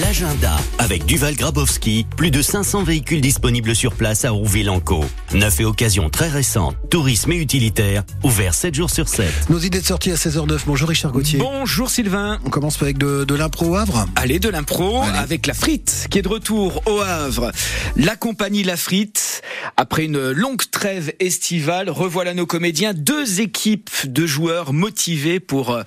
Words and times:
L'agenda 0.00 0.56
avec 0.78 1.04
Duval 1.04 1.34
Grabowski, 1.34 2.06
plus 2.16 2.30
de 2.30 2.40
500 2.40 2.84
véhicules 2.84 3.20
disponibles 3.20 3.76
sur 3.76 3.94
place 3.94 4.24
à 4.24 4.30
Rouville-en-Caux. 4.30 5.04
Neuf 5.34 5.60
et 5.60 5.64
occasions 5.64 6.08
très 6.08 6.28
récentes, 6.28 6.76
tourisme 6.88 7.32
et 7.32 7.36
utilitaire, 7.36 8.02
ouvert 8.22 8.54
7 8.54 8.74
jours 8.74 8.90
sur 8.90 9.06
7. 9.08 9.50
Nos 9.50 9.58
idées 9.58 9.80
de 9.80 9.84
sortie 9.84 10.10
à 10.10 10.14
16h09. 10.14 10.60
Bonjour 10.66 10.88
Richard 10.88 11.12
Gauthier. 11.12 11.40
Bonjour 11.40 11.90
Sylvain. 11.90 12.38
On 12.46 12.50
commence 12.50 12.80
avec 12.80 12.96
de, 12.96 13.24
de 13.24 13.34
l'impro 13.34 13.66
au 13.66 13.76
Havre. 13.76 14.06
Allez, 14.16 14.38
de 14.38 14.48
l'impro 14.48 15.02
avec 15.02 15.46
la 15.46 15.54
frite 15.54 16.06
qui 16.10 16.18
est 16.18 16.22
de 16.22 16.28
retour 16.28 16.82
au 16.86 17.00
Havre. 17.00 17.52
La 17.96 18.16
compagnie 18.16 18.62
La 18.62 18.76
Frite, 18.76 19.31
après 19.76 20.04
une 20.04 20.30
longue 20.30 20.62
trêve 20.70 21.12
estivale, 21.20 21.90
revoilà 21.90 22.34
nos 22.34 22.46
comédiens, 22.46 22.94
deux 22.94 23.40
équipes 23.40 23.90
de 24.04 24.26
joueurs 24.26 24.72
motivés 24.72 25.40
pour 25.40 25.70
euh, 25.70 25.82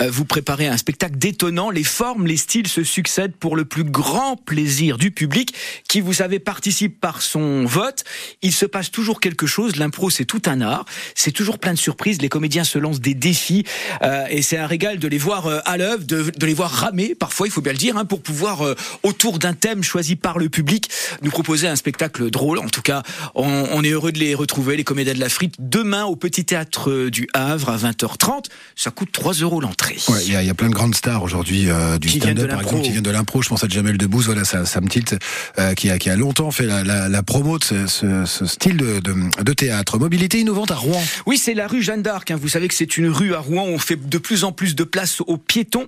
euh, 0.00 0.10
vous 0.10 0.24
préparer 0.24 0.66
un 0.66 0.76
spectacle 0.76 1.16
détonnant. 1.16 1.70
Les 1.70 1.84
formes, 1.84 2.26
les 2.26 2.36
styles 2.36 2.68
se 2.68 2.84
succèdent 2.84 3.36
pour 3.36 3.56
le 3.56 3.64
plus 3.64 3.84
grand 3.84 4.36
plaisir 4.36 4.98
du 4.98 5.10
public 5.10 5.54
qui, 5.88 6.00
vous 6.00 6.12
savez, 6.12 6.38
participe 6.38 7.00
par 7.00 7.22
son 7.22 7.64
vote. 7.64 8.04
Il 8.42 8.52
se 8.52 8.66
passe 8.66 8.90
toujours 8.90 9.20
quelque 9.20 9.46
chose. 9.46 9.76
L'impro, 9.76 10.10
c'est 10.10 10.24
tout 10.24 10.42
un 10.46 10.60
art. 10.60 10.84
C'est 11.14 11.32
toujours 11.32 11.58
plein 11.58 11.72
de 11.72 11.78
surprises. 11.78 12.20
Les 12.22 12.28
comédiens 12.28 12.64
se 12.64 12.78
lancent 12.78 13.00
des 13.00 13.14
défis 13.14 13.64
euh, 14.02 14.26
et 14.30 14.42
c'est 14.42 14.58
un 14.58 14.66
régal 14.66 14.98
de 14.98 15.08
les 15.08 15.18
voir 15.18 15.48
à 15.64 15.76
l'œuvre, 15.76 16.04
de, 16.04 16.46
les 16.46 16.54
voir 16.54 16.70
ramer 16.70 17.14
parfois, 17.14 17.46
il 17.46 17.50
faut 17.50 17.60
bien 17.60 17.72
le 17.72 17.78
dire, 17.78 17.96
hein, 17.96 18.04
pour 18.04 18.22
pouvoir 18.22 18.62
autour 19.02 19.38
d'un 19.38 19.54
thème 19.54 19.82
choisi 19.82 20.16
par 20.16 20.38
le 20.38 20.48
public 20.48 20.88
nous 21.22 21.30
proposer 21.30 21.68
un 21.68 21.76
spectacle 21.76 22.30
drôle. 22.30 22.58
En 22.58 22.68
tout 22.68 22.82
cas, 22.82 23.02
on, 23.34 23.66
on 23.72 23.82
est 23.84 23.90
heureux 23.90 24.12
de 24.12 24.18
les 24.18 24.34
retrouver, 24.34 24.76
les 24.76 24.84
comédiens 24.84 25.14
de 25.14 25.20
la 25.20 25.28
frite, 25.28 25.54
demain 25.58 26.04
au 26.04 26.16
Petit 26.16 26.44
Théâtre 26.44 27.08
du 27.08 27.28
Havre 27.34 27.70
à 27.70 27.76
20h30. 27.76 28.44
Ça 28.76 28.90
coûte 28.90 29.10
3 29.12 29.34
euros 29.34 29.60
l'entrée. 29.60 29.96
Ouais, 30.08 30.18
il 30.26 30.32
y, 30.32 30.36
a- 30.36 30.42
il 30.42 30.46
y 30.46 30.50
a 30.50 30.54
plein 30.54 30.68
de 30.68 30.74
grandes 30.74 30.94
stars 30.94 31.22
aujourd'hui 31.22 31.68
euh, 31.70 31.98
du 31.98 32.08
stand-up, 32.08 32.48
par 32.50 32.62
exemple, 32.62 32.82
qui 32.82 32.90
viennent 32.90 33.02
de 33.02 33.10
l'impro. 33.10 33.42
Je 33.42 33.48
pense 33.48 33.64
à 33.64 33.68
Jamel 33.68 33.98
Debbouze, 33.98 34.26
voilà, 34.26 34.44
ça, 34.44 34.64
ça 34.64 34.80
me 34.80 34.88
tilte, 34.88 35.16
euh, 35.58 35.74
qui, 35.74 35.90
a, 35.90 35.98
qui 35.98 36.10
a 36.10 36.16
longtemps 36.16 36.50
fait 36.50 36.66
la, 36.66 36.84
la, 36.84 37.08
la 37.08 37.22
promo 37.22 37.58
de 37.58 37.64
ce, 37.64 37.86
ce, 37.86 38.24
ce 38.24 38.46
style 38.46 38.76
de, 38.76 39.00
de, 39.00 39.14
de 39.42 39.52
théâtre. 39.52 39.98
Mobilité 39.98 40.40
innovante 40.40 40.70
à 40.70 40.76
Rouen. 40.76 41.02
Oui, 41.26 41.38
c'est 41.38 41.54
la 41.54 41.66
rue 41.66 41.82
Jeanne 41.82 42.02
d'Arc. 42.02 42.30
hein. 42.30 42.38
Vous 42.40 42.48
savez 42.48 42.68
que 42.68 42.74
c'est 42.74 42.96
une 42.96 43.08
rue 43.08 43.34
à 43.34 43.40
Rouen 43.40 43.64
où 43.64 43.72
on 43.72 43.78
fait 43.78 43.96
de 44.08 44.18
plus 44.18 44.44
en 44.44 44.52
plus 44.52 44.74
de 44.74 44.84
place 44.84 45.20
aux 45.26 45.36
piétons. 45.38 45.86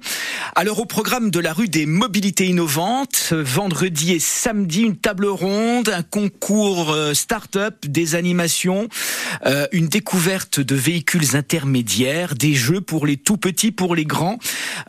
Alors 0.56 0.80
au 0.80 0.84
programme 0.86 1.30
de 1.30 1.40
la 1.40 1.52
rue 1.52 1.68
des 1.68 1.86
mobilités 1.86 2.46
innovantes, 2.46 3.28
euh, 3.33 3.42
vendredi 3.44 4.12
et 4.12 4.20
samedi, 4.20 4.83
une 4.83 4.96
table 4.96 5.27
ronde, 5.27 5.88
un 5.90 6.02
concours 6.02 6.90
euh, 6.92 7.14
start-up, 7.20 7.86
des 7.86 8.14
animations, 8.14 8.88
euh, 9.46 9.66
une 9.72 9.88
découverte 9.88 10.60
de 10.60 10.74
véhicules 10.74 11.36
intermédiaires, 11.36 12.34
des 12.34 12.54
jeux 12.54 12.80
pour 12.80 13.06
les 13.06 13.16
tout 13.16 13.36
petits, 13.36 13.70
pour 13.70 13.94
les 13.94 14.04
grands. 14.04 14.38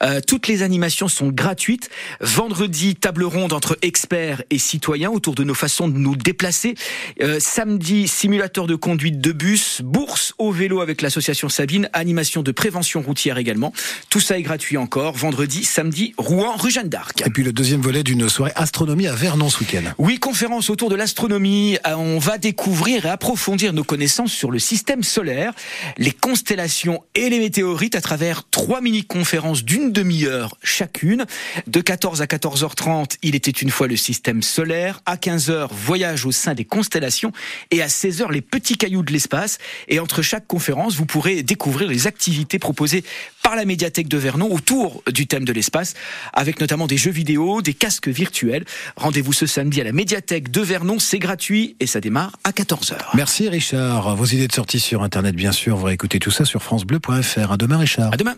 Euh, 0.01 0.21
toutes 0.25 0.47
les 0.47 0.63
animations 0.63 1.07
sont 1.07 1.29
gratuites. 1.29 1.89
Vendredi, 2.21 2.95
table 2.95 3.23
ronde 3.23 3.53
entre 3.53 3.77
experts 3.81 4.43
et 4.49 4.57
citoyens 4.57 5.11
autour 5.11 5.35
de 5.35 5.43
nos 5.43 5.53
façons 5.53 5.87
de 5.87 5.97
nous 5.97 6.15
déplacer. 6.15 6.75
Euh, 7.21 7.39
samedi, 7.39 8.07
simulateur 8.07 8.67
de 8.67 8.75
conduite 8.75 9.19
de 9.19 9.31
bus, 9.31 9.81
bourse 9.83 10.33
au 10.37 10.51
vélo 10.51 10.81
avec 10.81 11.01
l'association 11.01 11.49
Sabine, 11.49 11.89
animation 11.93 12.41
de 12.41 12.51
prévention 12.51 13.01
routière 13.01 13.37
également. 13.37 13.73
Tout 14.09 14.19
ça 14.19 14.37
est 14.37 14.41
gratuit 14.41 14.77
encore. 14.77 15.15
Vendredi, 15.15 15.65
samedi, 15.65 16.13
Rouen, 16.17 16.55
rue 16.55 16.71
Jeanne 16.71 16.89
d'Arc. 16.89 17.23
Et 17.25 17.29
puis 17.29 17.43
le 17.43 17.51
deuxième 17.51 17.81
volet 17.81 18.03
d'une 18.03 18.29
soirée 18.29 18.53
astronomie 18.55 19.07
à 19.07 19.15
Vernon 19.15 19.49
ce 19.49 19.59
week-end. 19.59 19.83
Oui, 19.97 20.19
conférence 20.19 20.69
autour 20.69 20.89
de 20.89 20.95
l'astronomie. 20.95 21.77
Euh, 21.85 21.95
On 21.95 22.19
va 22.21 22.37
découvrir 22.37 23.07
et 23.07 23.09
approfondir 23.09 23.73
nos 23.73 23.83
connaissances 23.83 24.31
sur 24.31 24.51
le 24.51 24.59
système 24.59 25.01
solaire, 25.01 25.53
les 25.97 26.11
constellations 26.11 27.03
et 27.15 27.29
les 27.31 27.39
météorites 27.39 27.95
à 27.95 28.01
travers 28.01 28.47
trois 28.47 28.79
mini-conférences 28.79 29.63
d'une 29.63 29.91
demi-heure 29.91 30.55
chacune. 30.61 31.25
De 31.65 31.81
14 31.81 32.21
à 32.21 32.25
14h30, 32.25 33.17
il 33.23 33.33
était 33.33 33.49
une 33.49 33.71
fois 33.71 33.87
le 33.87 33.95
système 33.95 34.43
solaire. 34.43 35.01
À 35.07 35.15
15h, 35.15 35.69
voyage 35.71 36.27
au 36.27 36.31
sein 36.31 36.53
des 36.53 36.63
constellations. 36.63 37.31
Et 37.71 37.81
à 37.81 37.87
16h, 37.87 38.31
les 38.31 38.41
petits 38.41 38.77
cailloux 38.77 39.01
de 39.01 39.11
l'espace. 39.11 39.57
Et 39.87 39.99
entre 39.99 40.21
chaque 40.21 40.45
conférence, 40.45 40.93
vous 40.95 41.07
pourrez 41.07 41.41
découvrir 41.41 41.89
les 41.89 42.05
activités 42.05 42.59
proposées 42.59 43.03
par 43.41 43.55
la 43.55 43.65
médiathèque 43.65 44.07
de 44.07 44.17
Vernon 44.17 44.51
autour 44.51 45.01
du 45.11 45.25
thème 45.25 45.45
de 45.45 45.53
l'espace, 45.53 45.95
avec 46.33 46.59
notamment 46.59 46.85
des 46.85 46.97
jeux 46.97 47.11
vidéo, 47.11 47.63
des 47.63 47.73
casques 47.73 48.09
virtuels. 48.09 48.65
Rendez-vous 48.95 49.33
ce 49.33 49.47
samedi 49.47 49.81
à 49.81 49.83
la 49.83 49.91
médiathèque 49.91 50.51
de 50.51 50.61
Vernon, 50.61 50.99
c'est 50.99 51.17
gratuit 51.17 51.75
et 51.79 51.87
ça 51.87 51.99
démarre 52.11 52.35
à 52.43 52.51
14h. 52.51 52.97
Merci 53.13 53.47
Richard. 53.47 54.17
Vos 54.17 54.25
idées 54.25 54.47
de 54.47 54.51
sortie 54.51 54.81
sur 54.81 55.01
Internet, 55.01 55.33
bien 55.33 55.53
sûr. 55.53 55.77
Vous 55.77 55.85
réécoutez 55.85 56.19
tout 56.19 56.31
ça 56.31 56.43
sur 56.43 56.61
FranceBleu.fr. 56.61 57.51
À 57.53 57.57
demain 57.57 57.77
Richard. 57.77 58.11
À 58.13 58.17
demain. 58.17 58.35